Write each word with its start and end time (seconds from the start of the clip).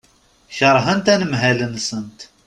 Keṛhent 0.57 1.11
anemhal-nsent. 1.13 2.19